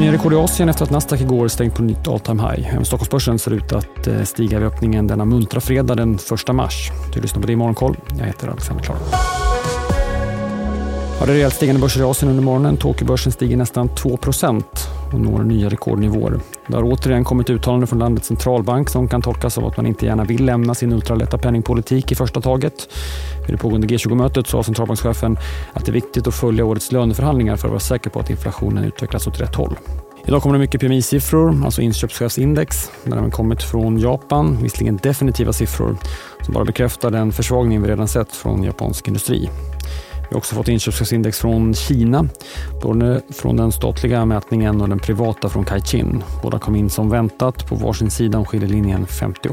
[0.00, 2.74] nya rekord i Asien efter att Nasdaq igår stängt på nytt all time high.
[2.74, 6.14] Även Stockholmsbörsen ser ut att eh, stiga vid öppningen denna muntra fredag den
[6.48, 6.90] 1 mars.
[7.14, 7.96] Du lyssnar på det i Morgonkoll.
[8.18, 8.96] Jag heter Alexander Klar.
[11.20, 12.76] Ja, det är rejält stigande börser i Asien under morgonen.
[12.76, 14.64] Tokyobörsen stiger nästan 2%
[15.12, 16.40] och når nya rekordnivåer.
[16.70, 20.06] Det har återigen kommit uttalanden från landets centralbank som kan tolkas som att man inte
[20.06, 22.88] gärna vill lämna sin ultralätta penningpolitik i första taget.
[23.46, 25.38] Vid det pågående G20-mötet sa centralbankschefen
[25.72, 28.84] att det är viktigt att följa årets löneförhandlingar för att vara säker på att inflationen
[28.84, 29.78] utvecklas åt rätt håll.
[30.24, 32.90] Idag kommer det mycket PMI-siffror, alltså inköpschefsindex.
[33.04, 35.96] Den har även kommit från Japan, visserligen definitiva siffror
[36.42, 39.50] som bara bekräftar den försvagning vi redan sett från japansk industri.
[40.30, 42.28] Vi har också fått inköpschefsindex från Kina,
[42.82, 46.22] både från den statliga mätningen och den privata från Caixin.
[46.42, 49.48] Båda kom in som väntat på varsin sida om skiljelinjen 50.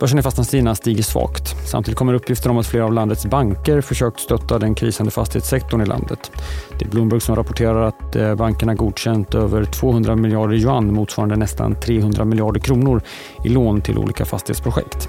[0.00, 1.68] Börsen i Fastlandskina stiger svagt.
[1.68, 5.86] Samtidigt kommer uppgifter om att flera av landets banker försökt stötta den krisande fastighetssektorn i
[5.86, 6.32] landet.
[6.78, 11.74] Det är Bloomberg som rapporterar att eh, bankerna godkänt över 200 miljarder yuan motsvarande nästan
[11.80, 13.02] 300 miljarder kronor
[13.44, 15.08] i lån till olika fastighetsprojekt.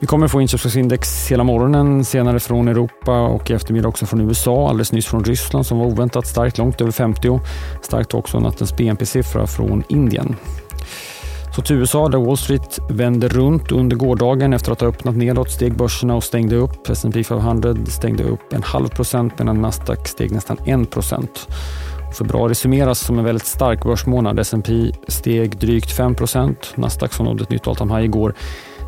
[0.00, 4.68] Vi kommer få inköpschefsindex hela morgonen, senare från Europa och i eftermiddag också från USA.
[4.68, 7.40] Alldeles nyss från Ryssland som var oväntat starkt, långt över 50.
[7.82, 10.36] Starkt också nattens BNP-siffra från Indien.
[11.56, 15.50] Så till USA där Wall Street vände runt under gårdagen efter att ha öppnat nedåt
[15.50, 16.90] steg börserna och stängde upp.
[16.90, 21.48] S&P 500 stängde upp en halv procent medan Nasdaq steg nästan en procent.
[22.18, 24.38] Februari summeras som en väldigt stark börsmånad.
[24.38, 26.14] S&P steg drygt 5
[26.74, 28.34] Nasdaq som nådde ett nytt all time high igår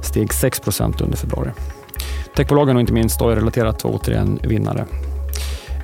[0.04, 1.50] steg 6% under februari.
[2.36, 4.86] Techbolagen och inte minst AI-relaterat var återigen vinnare.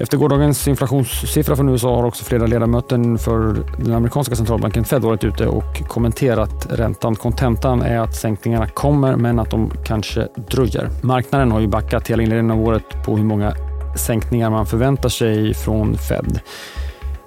[0.00, 5.24] Efter gårdagens inflationssiffra från USA har också flera ledamöter för den amerikanska centralbanken Fed varit
[5.24, 7.16] ute och kommenterat räntan.
[7.16, 10.88] Kontentan är att sänkningarna kommer, men att de kanske dröjer.
[11.02, 13.54] Marknaden har ju backat hela inledningen av året på hur många
[13.96, 16.40] sänkningar man förväntar sig från Fed.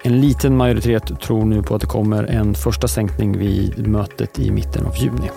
[0.03, 4.51] En liten majoritet tror nu på att det kommer en första sänkning vid mötet i
[4.51, 5.29] mitten av juni.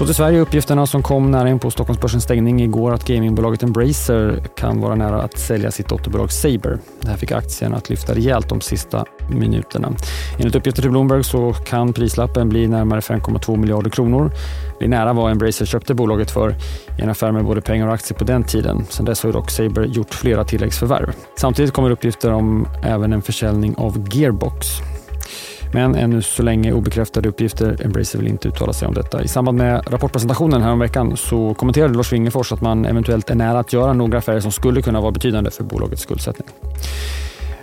[0.00, 4.44] Så till Sverige uppgifterna som kom nära in på Stockholmsbörsens stängning igår att gamingbolaget Embracer
[4.56, 6.78] kan vara nära att sälja sitt dotterbolag Saber.
[7.00, 9.92] Det här fick aktien att lyfta rejält de sista minuterna.
[10.38, 14.30] Enligt uppgifter till Bloomberg så kan prislappen bli närmare 5,2 miljarder kronor.
[14.78, 16.50] Det är nära vad Embracer köpte bolaget för
[16.98, 18.84] i en affär med både pengar och aktier på den tiden.
[18.88, 21.12] Sedan dess har dock Saber gjort flera tilläggsförvärv.
[21.36, 24.66] Samtidigt kommer uppgifter om även en försäljning av Gearbox.
[25.72, 27.76] Men ännu så länge obekräftade uppgifter.
[27.84, 29.22] Embracer vill inte uttala sig om detta.
[29.22, 33.72] I samband med rapportpresentationen häromveckan så kommenterade Lars Wingefors att man eventuellt är nära att
[33.72, 36.48] göra några affärer som skulle kunna vara betydande för bolagets skuldsättning.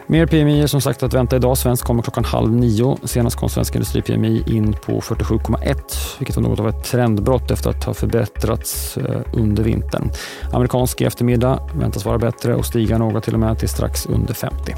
[0.09, 1.57] Mer PMI är som sagt att vänta idag.
[1.57, 2.97] Svensk kommer klockan halv nio.
[3.03, 7.83] Senast kom Svensk Industri-PMI in på 47,1 vilket var något av ett trendbrott efter att
[7.83, 10.11] ha förbättrats eh, under vintern.
[10.53, 14.33] Amerikansk i eftermiddag väntas vara bättre och stiga något till och med till strax under
[14.33, 14.75] 50.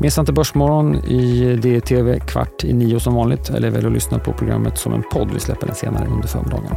[0.00, 4.32] Missa inte Börsmorgon i DTV kvart i nio som vanligt eller välj att lyssna på
[4.32, 5.30] programmet som en podd.
[5.34, 6.76] Vi släpper den senare under förmiddagen.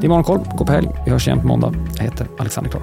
[0.00, 0.40] Det är Morgonkoll.
[0.56, 0.88] Gå på helg.
[1.04, 1.74] Vi hörs igen på måndag.
[1.96, 2.82] Jag heter Alexander Klar.